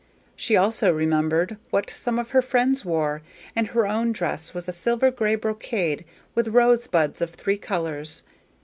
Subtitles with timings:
[0.35, 3.21] She also remembered what some of her friends wore,
[3.55, 8.23] and her own dress was a silver gray brocade with rosebuds of three colors.